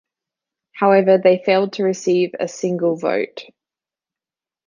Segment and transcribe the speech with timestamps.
[0.71, 3.43] However, they failed to receive a single vote.